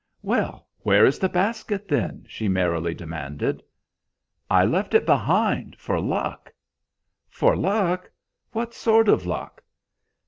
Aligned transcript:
"Well, 0.23 0.67
where 0.79 1.05
is 1.05 1.19
the 1.19 1.29
basket, 1.29 1.87
then?" 1.87 2.25
she 2.27 2.47
merrily 2.47 2.95
demanded. 2.95 3.61
"I 4.49 4.65
left 4.65 4.95
it 4.95 5.05
behind, 5.05 5.75
for 5.75 5.99
luck." 5.99 6.51
"For 7.29 7.55
luck? 7.55 8.09
What 8.51 8.73
sort 8.73 9.07
of 9.07 9.27
luck?" 9.27 9.61